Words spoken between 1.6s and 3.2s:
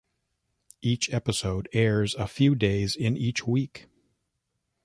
airs a few days in